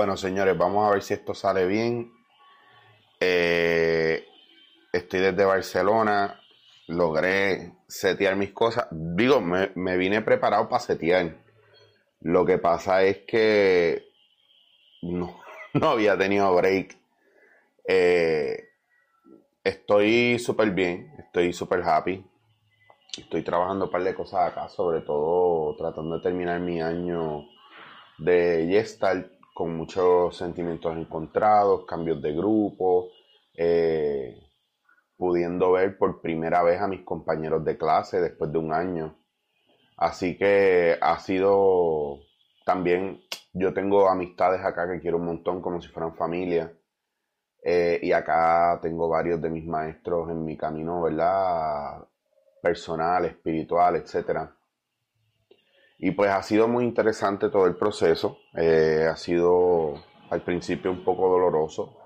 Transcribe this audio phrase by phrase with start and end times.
[0.00, 2.10] Bueno, señores, vamos a ver si esto sale bien.
[3.20, 4.26] Eh,
[4.90, 6.40] estoy desde Barcelona,
[6.86, 8.86] logré setear mis cosas.
[8.90, 11.36] Digo, me, vine preparado para setear.
[12.22, 14.06] Lo que pasa es que
[15.02, 15.38] no,
[15.82, 16.96] había tenido break.
[17.86, 18.70] Eh,
[19.62, 22.24] estoy súper bien, estoy súper happy.
[23.18, 27.44] Estoy trabajando un par de cosas acá, sobre todo tratando de terminar mi año
[28.16, 33.10] de Gestalt con muchos sentimientos encontrados, cambios de grupo,
[33.54, 34.34] eh,
[35.18, 39.18] pudiendo ver por primera vez a mis compañeros de clase después de un año.
[39.98, 42.20] Así que ha sido
[42.64, 43.20] también,
[43.52, 46.72] yo tengo amistades acá que quiero un montón como si fueran familia.
[47.62, 52.02] Eh, y acá tengo varios de mis maestros en mi camino, ¿verdad?
[52.62, 54.56] Personal, espiritual, etcétera.
[56.02, 58.38] Y pues ha sido muy interesante todo el proceso.
[58.54, 61.98] Eh, ha sido al principio un poco doloroso,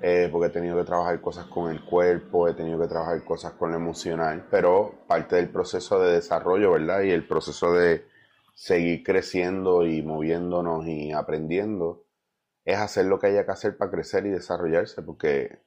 [0.00, 3.52] eh, porque he tenido que trabajar cosas con el cuerpo, he tenido que trabajar cosas
[3.52, 7.02] con lo emocional, pero parte del proceso de desarrollo, ¿verdad?
[7.02, 8.06] Y el proceso de
[8.54, 12.06] seguir creciendo y moviéndonos y aprendiendo,
[12.64, 15.58] es hacer lo que haya que hacer para crecer y desarrollarse, porque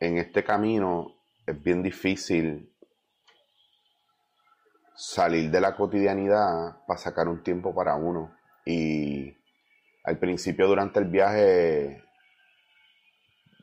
[0.00, 1.14] en este camino
[1.46, 2.71] es bien difícil
[5.02, 8.36] salir de la cotidianidad para sacar un tiempo para uno.
[8.64, 9.36] Y
[10.04, 12.04] al principio durante el viaje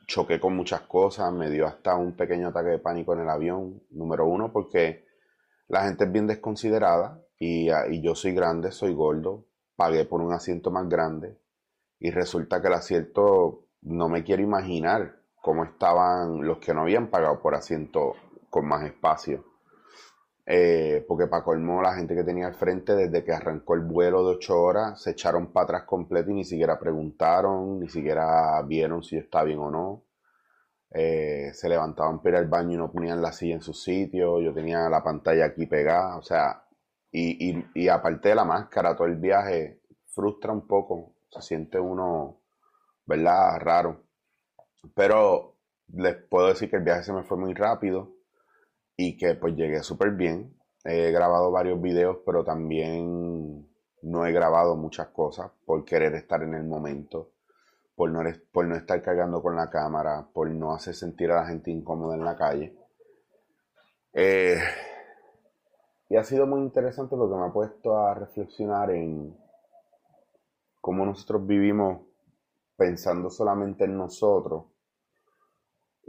[0.06, 3.82] choqué con muchas cosas, me dio hasta un pequeño ataque de pánico en el avión,
[3.90, 5.06] número uno, porque
[5.68, 10.34] la gente es bien desconsiderada y, y yo soy grande, soy gordo, pagué por un
[10.34, 11.38] asiento más grande
[11.98, 17.08] y resulta que el asiento no me quiero imaginar cómo estaban los que no habían
[17.08, 18.14] pagado por asiento
[18.50, 19.49] con más espacio.
[20.52, 24.26] Eh, porque para colmo la gente que tenía al frente desde que arrancó el vuelo
[24.26, 29.00] de ocho horas se echaron para atrás completo y ni siquiera preguntaron, ni siquiera vieron
[29.04, 30.02] si yo estaba bien o no.
[30.90, 34.40] Eh, se levantaban para ir al baño y no ponían la silla en su sitio,
[34.40, 36.64] yo tenía la pantalla aquí pegada, o sea,
[37.12, 41.78] y, y, y aparte de la máscara, todo el viaje frustra un poco, se siente
[41.78, 42.40] uno,
[43.06, 43.60] ¿verdad?
[43.60, 44.02] Raro.
[44.94, 45.58] Pero
[45.94, 48.19] les puedo decir que el viaje se me fue muy rápido
[49.02, 50.54] y que pues llegué súper bien.
[50.84, 53.66] He grabado varios videos, pero también
[54.02, 57.30] no he grabado muchas cosas por querer estar en el momento,
[57.94, 58.20] por no,
[58.52, 62.14] por no estar cargando con la cámara, por no hacer sentir a la gente incómoda
[62.14, 62.76] en la calle.
[64.12, 64.58] Eh,
[66.10, 69.34] y ha sido muy interesante porque me ha puesto a reflexionar en
[70.82, 72.02] cómo nosotros vivimos
[72.76, 74.64] pensando solamente en nosotros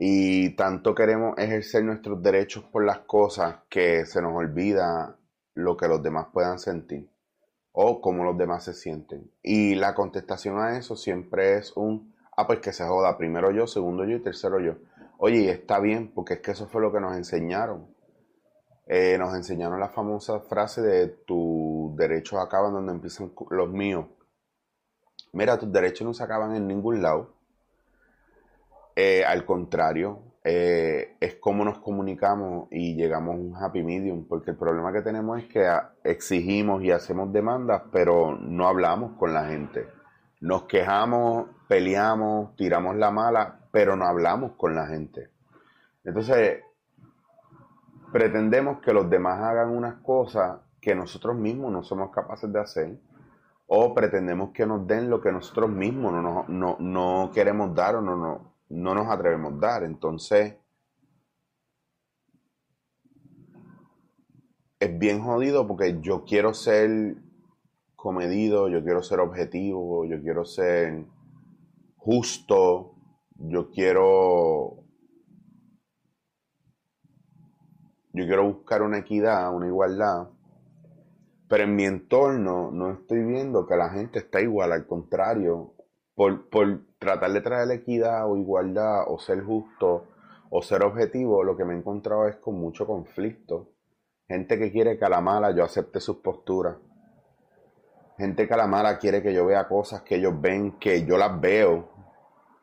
[0.03, 5.15] y tanto queremos ejercer nuestros derechos por las cosas que se nos olvida
[5.53, 7.07] lo que los demás puedan sentir
[7.71, 9.31] o cómo los demás se sienten.
[9.43, 13.67] Y la contestación a eso siempre es un, ah, pues que se joda, primero yo,
[13.67, 14.77] segundo yo y tercero yo.
[15.19, 17.95] Oye, está bien, porque es que eso fue lo que nos enseñaron.
[18.87, 24.07] Eh, nos enseñaron la famosa frase de tus derechos acaban donde empiezan los míos.
[25.31, 27.40] Mira, tus derechos no se acaban en ningún lado
[28.95, 34.51] eh, al contrario, eh, es como nos comunicamos y llegamos a un happy medium, porque
[34.51, 35.69] el problema que tenemos es que
[36.03, 39.87] exigimos y hacemos demandas, pero no hablamos con la gente.
[40.39, 45.29] Nos quejamos, peleamos, tiramos la mala, pero no hablamos con la gente.
[46.03, 46.61] Entonces,
[48.11, 52.97] pretendemos que los demás hagan unas cosas que nosotros mismos no somos capaces de hacer,
[53.67, 58.01] o pretendemos que nos den lo que nosotros mismos no, no, no queremos dar o
[58.01, 59.83] no, no, no nos atrevemos a dar.
[59.83, 60.55] Entonces,
[64.79, 67.17] es bien jodido porque yo quiero ser
[67.95, 71.05] comedido, yo quiero ser objetivo, yo quiero ser
[71.97, 72.95] justo,
[73.35, 74.83] yo quiero
[78.13, 80.29] yo quiero buscar una equidad, una igualdad,
[81.47, 85.75] pero en mi entorno no estoy viendo que la gente está igual, al contrario,
[86.21, 90.05] por, por tratar de traer equidad o igualdad o ser justo
[90.51, 93.71] o ser objetivo, lo que me he encontrado es con mucho conflicto.
[94.27, 96.77] Gente que quiere que a la mala yo acepte sus posturas.
[98.19, 101.17] Gente que a la mala quiere que yo vea cosas que ellos ven, que yo
[101.17, 101.89] las veo,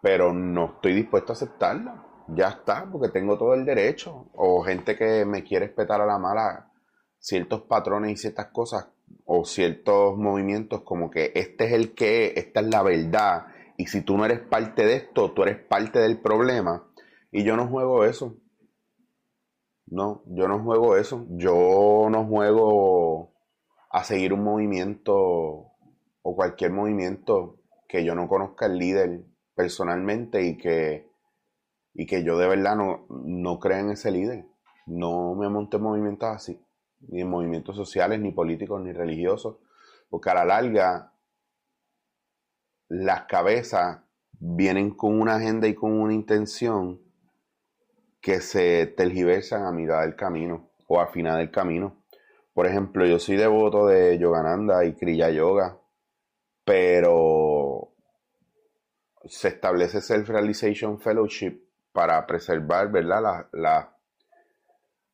[0.00, 2.00] pero no estoy dispuesto a aceptarlas.
[2.28, 4.26] Ya está, porque tengo todo el derecho.
[4.36, 6.70] O gente que me quiere respetar a la mala
[7.18, 8.86] ciertos patrones y ciertas cosas
[9.24, 13.46] o ciertos movimientos como que este es el que, esta es la verdad,
[13.78, 16.84] y si tú no eres parte de esto, tú eres parte del problema.
[17.30, 18.36] Y yo no juego eso.
[19.86, 21.26] No, yo no juego eso.
[21.30, 23.32] Yo no juego
[23.90, 25.14] a seguir un movimiento
[26.22, 29.24] o cualquier movimiento que yo no conozca el líder
[29.54, 31.08] personalmente y que,
[31.94, 34.44] y que yo de verdad no, no crea en ese líder.
[34.86, 36.60] No me monte en movimientos así,
[37.00, 39.56] ni en movimientos sociales, ni políticos, ni religiosos,
[40.10, 41.12] porque a la larga
[42.88, 44.00] las cabezas
[44.32, 47.00] vienen con una agenda y con una intención
[48.20, 52.02] que se tergiversan a mitad del camino o a final del camino.
[52.52, 55.78] Por ejemplo, yo soy devoto de Yogananda y Kriya Yoga,
[56.64, 57.92] pero
[59.24, 61.62] se establece Self-Realization Fellowship
[61.92, 63.46] para preservar, ¿verdad?
[63.52, 63.96] La,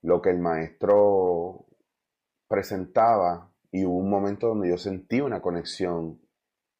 [0.02, 1.63] lo que el maestro
[2.54, 6.20] presentaba y hubo un momento donde yo sentí una conexión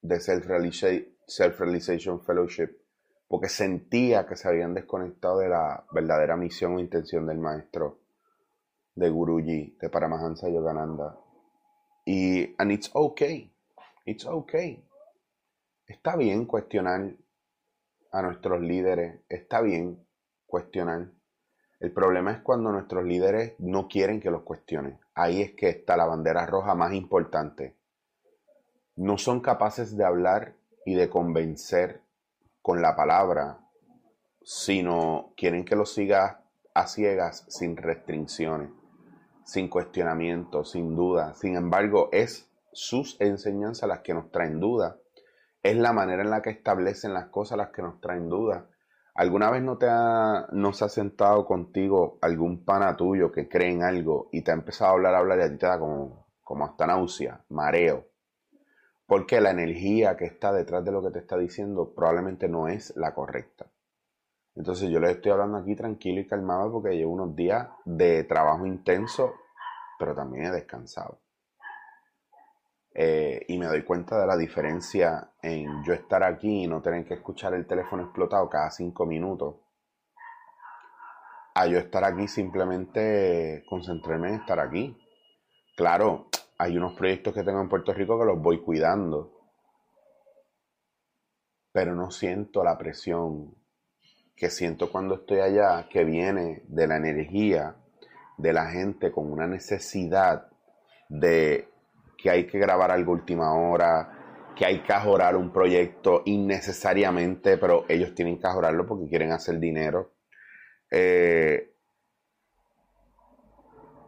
[0.01, 2.79] de Self-Realization Fellowship
[3.27, 7.99] porque sentía que se habían desconectado de la verdadera misión o intención del maestro
[8.95, 11.19] de Guruji, de Paramahansa Yogananda.
[12.07, 13.53] Y and it's okay.
[14.05, 14.89] It's okay.
[15.89, 17.17] Está bien cuestionar
[18.13, 20.07] a nuestros líderes, está bien
[20.47, 21.11] cuestionar.
[21.85, 24.99] El problema es cuando nuestros líderes no quieren que los cuestionen.
[25.15, 27.77] Ahí es que está la bandera roja más importante.
[28.97, 30.55] No son capaces de hablar
[30.87, 32.01] y de convencer
[32.63, 33.59] con la palabra,
[34.43, 36.39] sino quieren que lo sigas
[36.73, 38.71] a ciegas sin restricciones,
[39.45, 41.35] sin cuestionamiento, sin duda.
[41.35, 44.97] Sin embargo, es sus enseñanzas las que nos traen duda.
[45.63, 48.71] Es la manera en la que establecen las cosas las que nos traen duda.
[49.15, 53.71] ¿Alguna vez no te ha, no se ha sentado contigo algún pana tuyo que cree
[53.71, 55.79] en algo y te ha empezado a hablar, a hablar y a ti te da
[55.79, 58.09] como, como hasta náusea, mareo?
[59.07, 62.93] Porque la energía que está detrás de lo que te está diciendo probablemente no es
[62.97, 63.67] la correcta.
[64.57, 68.67] Entonces yo les estoy hablando aquí tranquilo y calmado porque llevo unos días de trabajo
[68.67, 69.35] intenso,
[69.99, 71.24] pero también he descansado.
[72.97, 77.05] Eh, y me doy cuenta de la diferencia en yo estar aquí y no tener
[77.05, 79.57] que escuchar el teléfono explotado cada cinco minutos,
[81.57, 84.97] a yo estar aquí simplemente concentrarme en estar aquí.
[85.77, 89.33] Claro, hay unos proyectos que tengo en Puerto Rico que los voy cuidando,
[91.73, 93.57] pero no siento la presión
[94.37, 97.77] que siento cuando estoy allá, que viene de la energía
[98.37, 100.49] de la gente con una necesidad
[101.09, 101.69] de
[102.25, 107.85] que hay que grabar algo última hora, que hay que ajorar un proyecto innecesariamente, pero
[107.87, 110.15] ellos tienen que ajorarlo porque quieren hacer dinero.
[110.91, 111.71] Eh,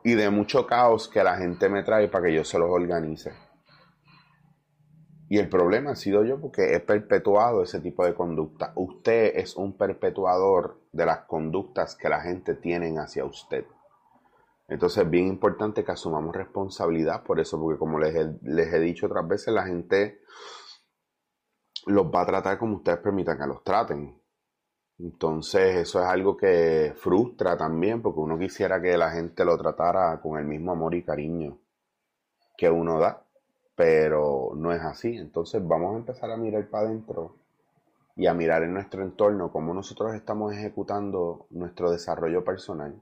[0.03, 3.35] y de mucho caos que la gente me trae para que yo se los organice.
[5.29, 8.73] Y el problema ha sido yo porque he perpetuado ese tipo de conducta.
[8.77, 13.67] Usted es un perpetuador de las conductas que la gente tiene hacia usted.
[14.69, 18.81] Entonces es bien importante que asumamos responsabilidad por eso, porque como les he, les he
[18.81, 20.21] dicho otras veces, la gente
[21.87, 24.21] los va a tratar como ustedes permitan que los traten.
[24.99, 30.21] Entonces eso es algo que frustra también porque uno quisiera que la gente lo tratara
[30.21, 31.59] con el mismo amor y cariño
[32.57, 33.23] que uno da,
[33.75, 35.17] pero no es así.
[35.17, 37.37] Entonces vamos a empezar a mirar para adentro
[38.17, 42.99] y a mirar en nuestro entorno cómo nosotros estamos ejecutando nuestro desarrollo personal,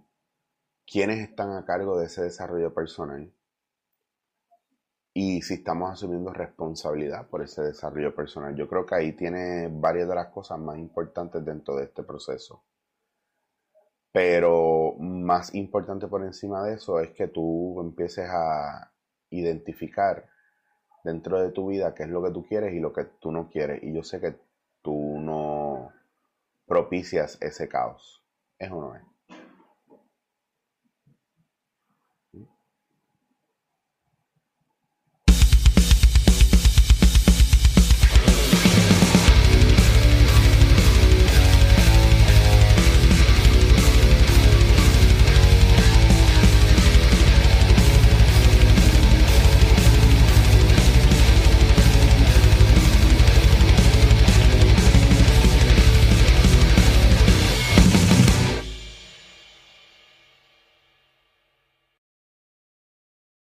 [0.86, 3.32] quiénes están a cargo de ese desarrollo personal
[5.16, 8.56] y si estamos asumiendo responsabilidad por ese desarrollo personal.
[8.56, 12.64] Yo creo que ahí tiene varias de las cosas más importantes dentro de este proceso.
[14.10, 18.92] Pero más importante por encima de eso es que tú empieces a
[19.30, 20.28] identificar
[21.04, 23.48] dentro de tu vida qué es lo que tú quieres y lo que tú no
[23.48, 23.82] quieres.
[23.84, 24.36] Y yo sé que
[24.82, 25.92] tú no
[26.66, 28.24] propicias ese caos.
[28.58, 29.13] Es o no es.